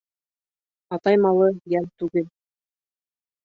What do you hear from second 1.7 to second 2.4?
йәл түгел.